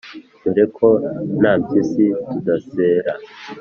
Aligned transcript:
_Dore 0.43 0.63
ko 0.75 0.87
nta 1.41 1.51
mpyisi 1.59 2.05
tudasera 2.29 3.11